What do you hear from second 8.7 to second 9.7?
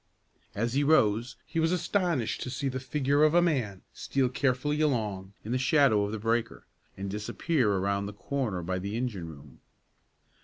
the engine room.